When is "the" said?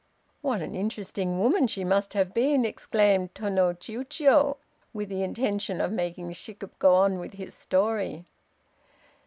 5.09-5.21